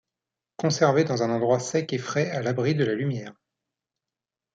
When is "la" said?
2.83-2.95